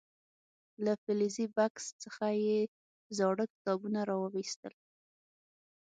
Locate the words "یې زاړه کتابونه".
2.45-3.99